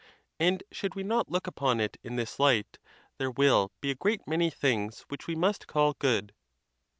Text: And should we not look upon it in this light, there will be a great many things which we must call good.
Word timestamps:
And 0.39 0.63
should 0.71 0.95
we 0.95 1.03
not 1.03 1.29
look 1.29 1.45
upon 1.45 1.79
it 1.79 1.97
in 2.01 2.15
this 2.15 2.39
light, 2.39 2.79
there 3.19 3.29
will 3.29 3.71
be 3.81 3.91
a 3.91 3.95
great 3.95 4.21
many 4.25 4.49
things 4.49 5.01
which 5.09 5.27
we 5.27 5.35
must 5.35 5.67
call 5.67 5.93
good. 5.99 6.33